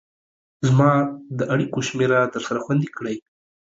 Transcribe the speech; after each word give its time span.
زما 0.67 0.91
د 1.39 1.39
اړيكو 1.53 1.79
شمېره 1.87 2.19
درسره 2.33 2.59
خوندي 2.65 2.89
کړئ 2.97 3.17